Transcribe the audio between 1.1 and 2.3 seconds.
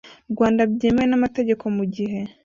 amategeko mu gihe